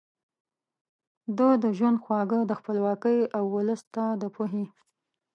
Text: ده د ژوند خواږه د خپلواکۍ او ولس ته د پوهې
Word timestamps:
ده 1.37 1.47
د 1.63 1.65
ژوند 1.77 1.97
خواږه 2.03 2.39
د 2.45 2.51
خپلواکۍ 2.59 3.17
او 3.37 3.43
ولس 3.55 3.81
ته 3.93 4.03
د 4.21 4.23
پوهې 4.35 4.65